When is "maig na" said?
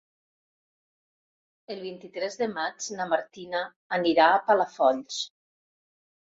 2.53-3.07